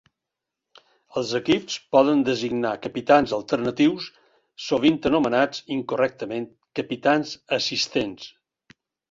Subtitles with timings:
[1.19, 4.07] Els equips poden designar capitans alternatius,
[4.69, 6.49] sovint anomenats incorrectament
[6.81, 8.27] "capitans assistents".